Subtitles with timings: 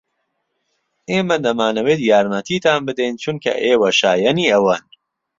[1.11, 4.83] ئێمە دەمانەوێت یارمەتیتان بدەین چونکە ئێوە شایەنی ئەوەن.